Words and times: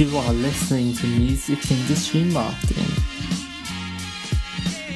You 0.00 0.16
are 0.16 0.32
listening 0.32 0.94
to 0.94 1.06
Music 1.06 1.70
Industry 1.70 2.24
Marketing, 2.24 2.90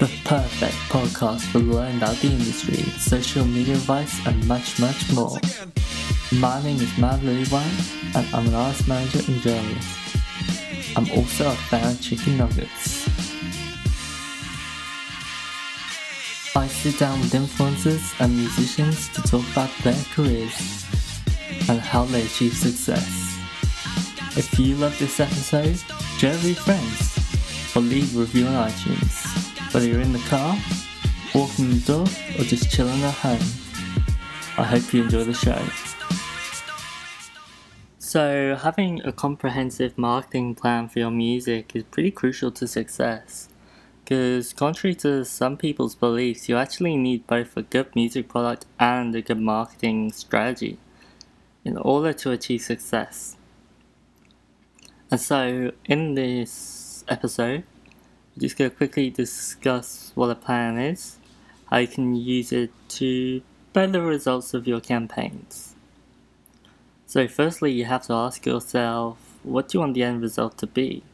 the 0.00 0.11
perfect 0.25 0.75
podcast 0.89 1.43
for 1.52 1.59
learning 1.59 1.98
about 1.98 2.16
the 2.16 2.29
industry, 2.29 2.82
social 2.98 3.45
media 3.45 3.75
advice, 3.75 4.27
and 4.27 4.48
much, 4.48 4.80
much 4.80 5.12
more. 5.12 5.38
My 6.32 6.62
name 6.62 6.80
is 6.80 6.96
Matt 6.96 7.20
Lillywhite, 7.20 8.16
and 8.16 8.34
I'm 8.34 8.46
an 8.48 8.54
artist 8.54 8.88
manager 8.88 9.20
and 9.30 9.43
journalist. 9.43 9.98
I'm 10.96 11.11
also 11.12 11.48
a 11.48 11.54
fan 11.54 11.93
of 11.93 12.00
chicken 12.00 12.38
nuggets. 12.38 13.04
I 16.57 16.68
sit 16.68 17.00
down 17.00 17.18
with 17.18 17.32
influencers 17.32 18.14
and 18.21 18.36
musicians 18.36 19.08
to 19.08 19.22
talk 19.22 19.44
about 19.50 19.71
their 19.82 20.00
careers 20.14 20.86
and 21.68 21.80
how 21.80 22.04
they 22.04 22.22
achieve 22.22 22.54
success. 22.57 23.36
If 24.36 24.57
you 24.58 24.77
love 24.77 24.96
this 25.00 25.18
episode, 25.18 25.77
share 26.17 26.32
with 26.32 26.44
your 26.44 26.54
friends 26.54 27.77
or 27.77 27.82
leave 27.82 28.17
a 28.17 28.21
review 28.21 28.46
on 28.46 28.71
iTunes. 28.71 29.75
Whether 29.75 29.89
you're 29.89 30.00
in 30.00 30.13
the 30.13 30.21
car, 30.30 30.57
walking 31.35 31.71
the 31.71 31.80
dog, 31.80 32.08
or 32.39 32.44
just 32.44 32.70
chilling 32.70 33.02
at 33.02 33.14
home. 33.14 33.42
I 34.56 34.62
hope 34.62 34.92
you 34.94 35.02
enjoy 35.02 35.25
the 35.25 35.34
show. 35.34 35.61
So, 37.98 38.55
having 38.55 39.00
a 39.05 39.11
comprehensive 39.11 39.98
marketing 39.98 40.55
plan 40.55 40.89
for 40.89 41.00
your 41.00 41.11
music 41.11 41.75
is 41.75 41.83
pretty 41.83 42.12
crucial 42.12 42.52
to 42.52 42.69
success. 42.69 43.48
Because, 44.05 44.53
contrary 44.53 44.94
to 44.97 45.25
some 45.25 45.56
people's 45.56 45.94
beliefs, 45.94 46.47
you 46.47 46.58
actually 46.58 46.94
need 46.94 47.27
both 47.27 47.56
a 47.56 47.62
good 47.62 47.97
music 47.97 48.28
product 48.28 48.66
and 48.78 49.14
a 49.14 49.22
good 49.22 49.41
marketing 49.41 50.12
strategy 50.12 50.77
in 51.64 51.78
order 51.78 52.12
to 52.12 52.30
achieve 52.30 52.60
success. 52.60 53.38
And 55.10 55.19
so, 55.19 55.72
in 55.86 56.14
this 56.14 57.02
episode, 57.08 57.64
we're 58.36 58.42
just 58.42 58.58
going 58.58 58.70
to 58.70 58.77
quickly 58.77 59.08
discuss 59.08 60.12
what 60.14 60.28
a 60.28 60.34
plan 60.34 60.77
is, 60.77 61.16
how 61.70 61.78
you 61.78 61.88
can 61.88 62.14
use 62.14 62.52
it 62.52 62.72
to 62.91 63.41
better 63.72 64.02
results 64.02 64.52
of 64.52 64.69
your 64.69 64.80
campaigns. 64.80 65.75
So, 67.06 67.27
firstly, 67.27 67.72
you 67.72 67.86
have 67.86 68.06
to 68.08 68.12
ask 68.12 68.44
yourself 68.44 69.16
what 69.44 69.69
do 69.69 69.78
you 69.78 69.80
want 69.80 69.94
the 69.94 70.02
end 70.02 70.20
result 70.20 70.58
to 70.58 70.66
be? 70.66 71.05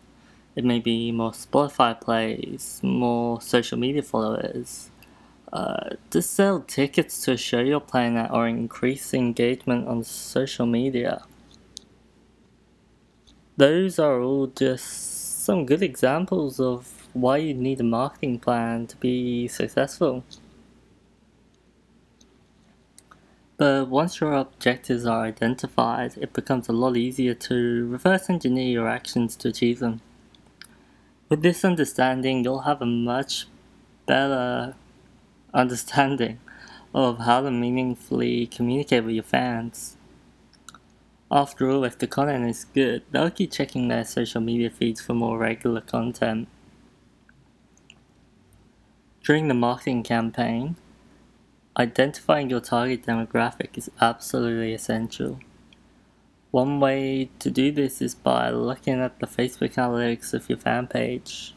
It 0.61 0.65
may 0.65 0.81
be 0.81 1.11
more 1.13 1.33
Spotify 1.33 2.01
plays, 2.01 2.81
more 2.83 3.41
social 3.41 3.79
media 3.79 4.03
followers, 4.03 4.91
uh, 5.53 5.91
to 6.11 6.23
sell 6.23 6.61
tickets 6.61 7.23
to 7.23 7.33
a 7.33 7.37
show 7.37 7.61
you're 7.61 7.81
playing 7.81 8.17
at, 8.17 8.31
or 8.31 8.47
increase 8.47 9.15
engagement 9.15 9.89
on 9.89 10.05
social 10.05 10.67
media 10.67 11.25
those 13.61 13.99
are 13.99 14.23
all 14.23 14.47
just 14.47 15.45
some 15.45 15.67
good 15.67 15.83
examples 15.83 16.59
of 16.59 17.07
why 17.13 17.37
you 17.37 17.53
need 17.53 17.79
a 17.79 17.85
marketing 17.85 18.39
plan 18.39 18.87
to 18.87 18.97
be 18.97 19.47
successful. 19.49 20.25
But 23.59 23.89
once 23.89 24.19
your 24.19 24.33
objectives 24.33 25.05
are 25.05 25.25
identified, 25.25 26.17
it 26.17 26.33
becomes 26.33 26.71
a 26.71 26.73
lot 26.73 26.97
easier 26.97 27.35
to 27.35 27.87
reverse 27.87 28.31
engineer 28.31 28.71
your 28.71 28.89
actions 28.89 29.37
to 29.37 29.49
achieve 29.49 29.81
them. 29.81 30.01
With 31.31 31.43
this 31.43 31.65
understanding, 31.65 32.43
you'll 32.43 32.63
have 32.63 32.83
a 32.83 32.87
much 32.87 33.47
better 34.05 34.75
understanding 35.55 36.41
of 36.93 37.19
how 37.21 37.43
to 37.43 37.53
meaningfully 37.53 38.49
communicate 38.49 39.05
with 39.05 39.15
your 39.15 39.23
fans. 39.23 39.97
After 41.31 41.71
all, 41.71 41.85
if 41.85 41.97
the 41.97 42.09
content 42.09 42.51
is 42.51 42.65
good, 42.65 43.05
they'll 43.13 43.31
keep 43.31 43.53
checking 43.53 43.87
their 43.87 44.05
social 44.05 44.41
media 44.41 44.71
feeds 44.71 45.01
for 45.01 45.15
more 45.15 45.39
regular 45.39 45.81
content. 45.81 46.49
During 49.23 49.47
the 49.47 49.55
marketing 49.55 50.03
campaign, 50.03 50.75
identifying 51.77 52.51
your 52.51 52.59
target 52.59 53.07
demographic 53.07 53.79
is 53.79 53.89
absolutely 54.01 54.75
essential. 54.75 55.39
One 56.51 56.81
way 56.81 57.31
to 57.39 57.51
do 57.51 57.71
this 57.71 58.03
is 58.03 58.15
by 58.15 58.51
looking 58.51 59.01
at 59.01 59.21
the 59.21 59.27
Facebook 59.27 59.75
analytics 59.75 60.35
of 60.35 60.49
your 60.49 60.59
fan 60.59 60.89
page. 60.89 61.55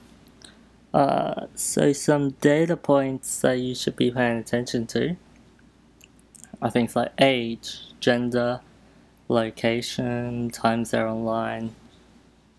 Uh, 0.93 1.47
so, 1.55 1.91
some 1.93 2.31
data 2.41 2.77
points 2.77 3.41
that 3.41 3.57
you 3.57 3.73
should 3.73 3.95
be 3.95 4.11
paying 4.11 4.37
attention 4.37 4.85
to 4.87 5.15
are 6.61 6.69
things 6.69 6.95
like 6.95 7.11
age, 7.19 7.79
gender, 7.99 8.61
location, 9.27 10.51
times 10.51 10.91
they're 10.91 11.07
online. 11.07 11.75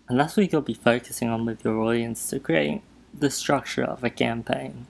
And 0.09 0.19
that's 0.19 0.35
what 0.35 0.51
you'll 0.51 0.61
be 0.61 0.73
focusing 0.73 1.29
on 1.29 1.45
with 1.45 1.63
your 1.63 1.79
audience 1.79 2.29
to 2.29 2.39
create 2.39 2.81
the 3.17 3.31
structure 3.31 3.83
of 3.83 4.03
a 4.03 4.09
campaign. 4.09 4.85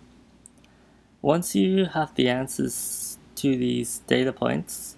Once 1.22 1.56
you 1.56 1.86
have 1.86 2.14
the 2.16 2.28
answers 2.28 3.18
to 3.36 3.56
these 3.56 4.00
data 4.08 4.34
points, 4.34 4.96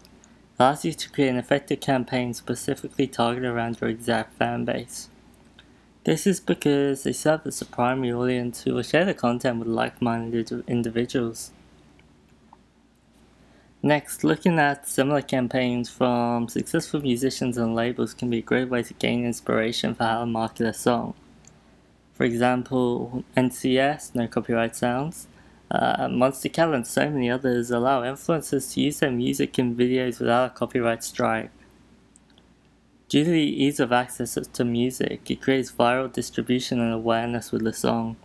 allows 0.60 0.84
you 0.84 0.94
to 0.94 1.10
create 1.10 1.30
an 1.30 1.38
effective 1.38 1.80
campaign 1.80 2.34
specifically 2.34 3.08
targeted 3.08 3.50
around 3.50 3.80
your 3.80 3.90
exact 3.90 4.34
fan 4.38 4.66
base. 4.66 5.10
This 6.04 6.26
is 6.26 6.40
because 6.40 7.04
they 7.04 7.14
serve 7.14 7.46
as 7.46 7.62
a 7.62 7.66
primary 7.66 8.14
audience 8.14 8.64
who 8.64 8.74
will 8.74 8.84
share 8.84 9.06
the 9.06 9.14
content 9.14 9.60
with 9.60 9.68
like 9.68 10.02
minded 10.02 10.52
individuals. 10.68 11.52
Next, 13.84 14.24
looking 14.24 14.58
at 14.58 14.88
similar 14.88 15.22
campaigns 15.22 15.90
from 15.90 16.48
successful 16.48 17.02
musicians 17.02 17.58
and 17.58 17.76
labels 17.76 18.14
can 18.14 18.30
be 18.30 18.40
a 18.40 18.42
great 18.42 18.70
way 18.70 18.84
to 18.84 18.94
gain 18.96 19.26
inspiration 19.26 19.94
for 19.94 20.04
how 20.06 20.22
to 20.22 20.26
market 20.26 20.66
a 20.66 20.74
song. 20.74 21.14
For 22.14 22.24
example, 22.24 23.24
NCS, 23.36 24.16
No 24.16 24.28
Copyright 24.28 24.76
Sounds, 24.76 25.28
uh, 25.70 26.08
Monstercat, 26.08 26.74
and 26.74 26.88
so 26.88 27.10
many 27.10 27.30
others 27.30 27.72
allow 27.72 28.02
influencers 28.02 28.74
to 28.74 28.82
use 28.82 29.00
their 29.00 29.12
music 29.12 29.60
in 29.60 29.76
videos 29.76 30.20
without 30.20 30.52
a 30.52 30.54
copyright 30.54 31.04
strike. 31.04 31.52
Due 33.10 33.24
to 33.24 33.30
the 33.30 33.64
ease 33.64 33.80
of 33.80 33.92
access 33.92 34.38
to 34.52 34.66
music, 34.66 35.32
it 35.32 35.42
creates 35.42 35.72
viral 35.72 36.12
distribution 36.12 36.80
and 36.80 36.94
awareness 36.94 37.52
with 37.52 37.64
the 37.64 37.74
song. 37.74 38.18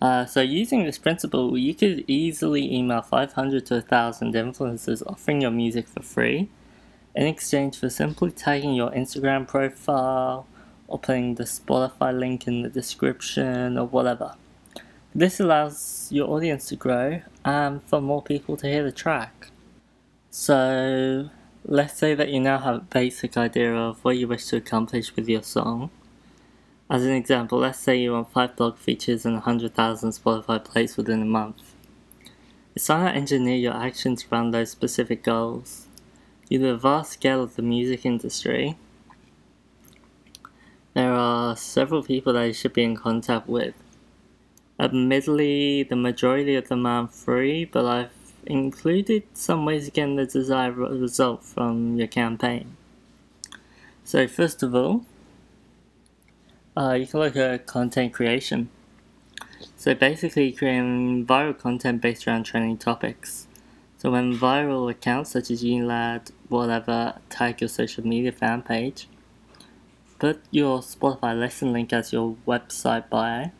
Uh, 0.00 0.24
so 0.26 0.40
using 0.40 0.84
this 0.84 0.98
principle, 0.98 1.56
you 1.56 1.74
could 1.74 2.04
easily 2.06 2.74
email 2.74 3.02
500 3.02 3.66
to 3.66 3.74
1,000 3.74 4.34
influencers 4.34 5.02
offering 5.06 5.42
your 5.42 5.50
music 5.50 5.88
for 5.88 6.02
free 6.02 6.48
in 7.14 7.26
exchange 7.26 7.78
for 7.78 7.88
simply 7.88 8.30
tagging 8.30 8.74
your 8.74 8.90
Instagram 8.90 9.48
profile 9.48 10.46
or 10.86 10.98
putting 10.98 11.34
the 11.36 11.44
Spotify 11.44 12.16
link 12.16 12.46
in 12.46 12.62
the 12.62 12.68
description 12.68 13.78
or 13.78 13.86
whatever. 13.86 14.34
This 15.16 15.40
allows 15.40 16.08
your 16.12 16.28
audience 16.28 16.68
to 16.68 16.76
grow 16.76 17.22
and 17.42 17.82
for 17.84 18.02
more 18.02 18.20
people 18.20 18.54
to 18.58 18.66
hear 18.66 18.84
the 18.84 18.92
track. 18.92 19.48
So 20.30 21.30
let's 21.64 21.96
say 21.96 22.14
that 22.14 22.28
you 22.28 22.38
now 22.38 22.58
have 22.58 22.74
a 22.74 22.80
basic 22.80 23.34
idea 23.38 23.74
of 23.74 24.04
what 24.04 24.18
you 24.18 24.28
wish 24.28 24.44
to 24.48 24.56
accomplish 24.58 25.16
with 25.16 25.26
your 25.26 25.42
song. 25.42 25.88
As 26.90 27.02
an 27.06 27.12
example, 27.14 27.58
let's 27.58 27.78
say 27.78 27.96
you 27.96 28.12
want 28.12 28.30
5 28.30 28.56
blog 28.56 28.76
features 28.76 29.24
and 29.24 29.36
100,000 29.36 30.10
Spotify 30.10 30.62
plays 30.62 30.98
within 30.98 31.22
a 31.22 31.24
month. 31.24 31.62
It's 32.74 32.86
time 32.86 33.06
to 33.06 33.18
engineer 33.18 33.56
your 33.56 33.74
actions 33.74 34.26
around 34.30 34.50
those 34.50 34.70
specific 34.70 35.24
goals. 35.24 35.86
Due 36.50 36.58
the 36.58 36.76
vast 36.76 37.12
scale 37.12 37.42
of 37.42 37.56
the 37.56 37.62
music 37.62 38.04
industry, 38.04 38.76
there 40.92 41.14
are 41.14 41.56
several 41.56 42.02
people 42.02 42.34
that 42.34 42.48
you 42.48 42.52
should 42.52 42.74
be 42.74 42.84
in 42.84 42.96
contact 42.96 43.48
with. 43.48 43.72
Admittedly, 44.78 45.82
the 45.82 45.96
majority 45.96 46.54
of 46.54 46.68
them 46.68 46.86
are 46.86 47.06
free, 47.08 47.64
but 47.64 47.86
I've 47.86 48.10
included 48.44 49.24
some 49.34 49.64
ways 49.64 49.86
to 49.86 49.90
get 49.90 50.14
the 50.16 50.26
desired 50.26 50.76
result 50.76 51.44
from 51.44 51.96
your 51.96 52.08
campaign. 52.08 52.76
So, 54.04 54.26
first 54.28 54.62
of 54.62 54.74
all, 54.74 55.04
uh, 56.76 56.92
you 56.92 57.06
can 57.06 57.20
look 57.20 57.36
at 57.36 57.66
content 57.66 58.12
creation. 58.12 58.68
So 59.76 59.94
basically 59.94 60.52
creating 60.52 61.26
viral 61.26 61.56
content 61.56 62.02
based 62.02 62.26
around 62.26 62.44
trending 62.44 62.76
topics. 62.76 63.46
So 63.98 64.10
when 64.10 64.36
viral 64.36 64.90
accounts 64.90 65.30
such 65.30 65.50
as 65.50 65.62
UNILAD, 65.62 66.30
whatever, 66.48 67.14
tag 67.30 67.60
your 67.60 67.68
social 67.68 68.06
media 68.06 68.32
fan 68.32 68.62
page, 68.62 69.08
put 70.18 70.42
your 70.50 70.80
Spotify 70.80 71.38
lesson 71.38 71.72
link 71.72 71.92
as 71.92 72.12
your 72.12 72.36
website 72.46 73.08
bio. 73.08 73.50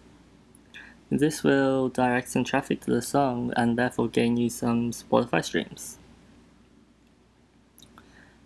This 1.11 1.43
will 1.43 1.89
direct 1.89 2.31
some 2.31 2.45
traffic 2.45 2.81
to 2.83 2.91
the 2.91 3.03
song 3.03 3.53
and 3.57 3.79
therefore 3.79 4.09
gain 4.09 4.37
you 4.37 4.51
some 4.51 4.91
Spotify 4.91 5.45
streams. 5.45 5.99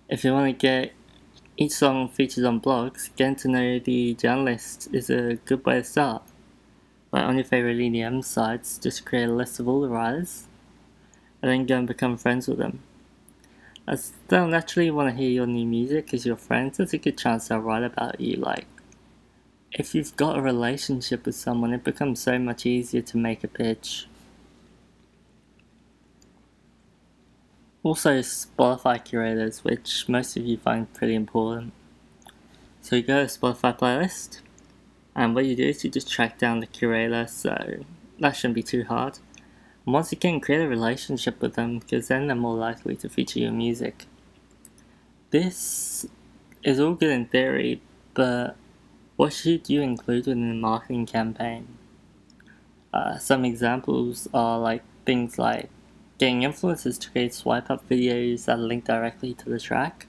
If 0.09 0.25
you 0.25 0.33
want 0.33 0.47
to 0.47 0.53
get 0.53 0.93
each 1.61 1.73
song 1.73 2.09
featured 2.09 2.45
on 2.45 2.59
blogs. 2.59 3.15
Getting 3.17 3.37
to 3.37 3.49
know 3.49 3.79
the 3.79 4.15
journalist 4.15 4.89
is 4.93 5.11
a 5.11 5.35
good 5.45 5.65
way 5.65 5.75
to 5.75 5.85
start. 5.85 6.23
like 7.13 7.25
on 7.25 7.35
your 7.37 7.45
favorite 7.45 7.77
EDM 7.77 8.25
sites, 8.25 8.79
just 8.79 9.05
create 9.05 9.29
a 9.29 9.33
list 9.33 9.61
of 9.61 9.69
all 9.69 9.83
the 9.83 9.89
writers, 9.89 10.47
and 11.43 11.51
then 11.51 11.67
go 11.67 11.77
and 11.77 11.87
become 11.87 12.17
friends 12.17 12.49
with 12.49 12.59
them. 12.59 12.81
As 13.87 14.13
they'll 14.29 14.47
naturally 14.47 14.91
want 14.91 15.11
to 15.11 15.21
hear 15.21 15.29
your 15.29 15.47
new 15.47 15.67
music 15.67 16.15
as 16.15 16.25
your 16.25 16.37
friends, 16.37 16.79
there's 16.79 16.95
a 16.95 16.99
good 16.99 17.19
chance 17.19 17.49
they'll 17.49 17.59
write 17.59 17.83
about 17.83 18.21
you. 18.21 18.37
Like, 18.37 18.67
if 19.73 19.95
you've 19.95 20.17
got 20.17 20.37
a 20.37 20.43
relationship 20.43 21.27
with 21.27 21.37
someone, 21.37 21.73
it 21.73 21.85
becomes 21.85 22.21
so 22.21 22.39
much 22.39 22.67
easier 22.67 23.03
to 23.03 23.17
make 23.17 23.45
a 23.45 23.49
pitch. 23.49 24.07
Also, 27.83 28.19
Spotify 28.19 29.03
curators, 29.03 29.65
which 29.65 30.09
most 30.09 30.37
of 30.37 30.45
you 30.45 30.59
find 30.59 30.93
pretty 30.93 31.15
important. 31.15 31.73
So 32.83 32.97
you 32.97 33.03
go 33.03 33.27
to 33.27 33.39
Spotify 33.39 33.79
playlist, 33.79 34.41
and 35.15 35.35
what 35.35 35.47
you 35.47 35.57
do 35.57 35.69
is 35.69 35.83
you 35.85 35.91
just 35.91 36.11
track 36.11 36.39
down 36.39 36.61
the 36.61 36.67
curator, 36.67 37.27
so 37.27 37.85
that 38.19 38.33
shouldn't 38.33 38.57
be 38.57 38.63
too 38.63 38.85
hard. 38.85 39.19
And 39.87 39.95
once 39.95 40.13
can 40.21 40.41
create 40.41 40.63
a 40.63 40.69
relationship 40.69 41.41
with 41.41 41.55
them, 41.55 41.79
because 41.79 42.09
then 42.09 42.27
they're 42.27 42.37
more 42.37 42.57
likely 42.57 42.97
to 42.97 43.09
feature 43.09 43.39
your 43.39 43.53
music. 43.53 44.07
This 45.31 46.07
is 46.63 46.81
all 46.81 46.95
good 46.95 47.11
in 47.11 47.27
theory, 47.27 47.81
but 48.13 48.57
what 49.21 49.35
should 49.35 49.69
you 49.69 49.83
include 49.83 50.27
in 50.27 50.51
a 50.51 50.55
marketing 50.55 51.05
campaign? 51.05 51.69
Uh, 52.91 53.19
some 53.19 53.45
examples 53.45 54.27
are 54.33 54.59
like 54.59 54.83
things 55.05 55.39
like 55.39 55.69
getting 56.17 56.41
influencers 56.41 56.99
to 56.99 57.11
create 57.11 57.35
swipe 57.35 57.69
up 57.71 57.87
videos 57.87 58.47
that 58.47 58.59
link 58.59 58.87
directly 58.87 59.35
to 59.35 59.51
the 59.51 59.61
track, 59.61 60.07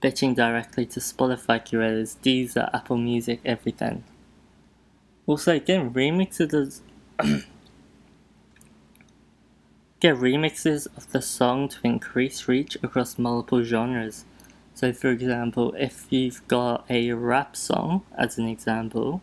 pitching 0.00 0.32
directly 0.32 0.86
to 0.86 0.98
Spotify 0.98 1.62
curators, 1.62 2.16
Deezer, 2.22 2.70
Apple 2.72 2.96
Music, 2.96 3.42
everything. 3.44 4.04
Also, 5.26 5.58
getting 5.60 5.92
remixes 5.92 6.80
get 10.00 10.16
remixes 10.16 10.86
of 10.96 11.12
the 11.12 11.20
song 11.20 11.68
to 11.68 11.76
increase 11.84 12.48
reach 12.48 12.78
across 12.82 13.18
multiple 13.18 13.62
genres. 13.62 14.24
So, 14.74 14.92
for 14.92 15.10
example, 15.10 15.74
if 15.78 16.06
you've 16.10 16.46
got 16.48 16.84
a 16.88 17.12
rap 17.12 17.56
song, 17.56 18.04
as 18.16 18.38
an 18.38 18.48
example, 18.48 19.22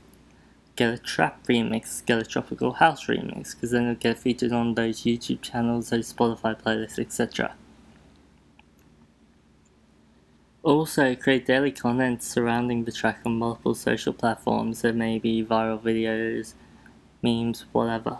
get 0.76 0.94
a 0.94 0.98
trap 0.98 1.46
remix, 1.48 2.06
get 2.06 2.20
a 2.20 2.26
tropical 2.26 2.74
house 2.74 3.08
remix, 3.08 3.56
because 3.56 3.72
then 3.72 3.84
it'll 3.84 3.96
get 3.96 4.20
featured 4.20 4.54
on 4.54 4.76
those 4.76 5.02
YouTube 5.02 5.42
channels, 5.42 5.90
those 5.90 6.14
Spotify 6.14 6.60
playlists, 6.60 7.00
etc. 7.00 7.56
Also, 10.62 11.16
create 11.16 11.46
daily 11.46 11.72
content 11.72 12.22
surrounding 12.22 12.84
the 12.84 12.92
track 12.92 13.22
on 13.26 13.40
multiple 13.40 13.74
social 13.74 14.14
platforms, 14.14 14.80
so 14.80 14.94
maybe 14.94 15.44
viral 15.44 15.82
videos, 15.82 16.54
memes, 17.22 17.66
whatever. 17.72 18.20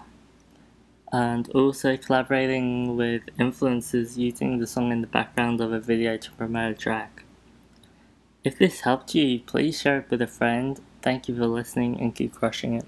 And 1.12 1.50
also 1.50 1.96
collaborating 1.98 2.96
with 2.96 3.24
influencers 3.38 4.18
using 4.18 4.60
the 4.60 4.68
song 4.68 4.92
in 4.92 5.02
the 5.02 5.08
background 5.08 5.62
of 5.62 5.72
a 5.72 5.80
video 5.80 6.18
to 6.18 6.32
promote 6.32 6.72
a 6.72 6.76
track. 6.76 7.19
If 8.44 8.58
this 8.58 8.82
helped 8.82 9.16
you, 9.16 9.40
please 9.40 9.80
share 9.80 10.00
it 10.00 10.10
with 10.10 10.22
a 10.22 10.28
friend. 10.28 10.80
Thank 11.02 11.28
you 11.28 11.36
for 11.36 11.48
listening 11.48 12.00
and 12.00 12.16
keep 12.16 12.34
crushing 12.34 12.74
it. 12.74 12.86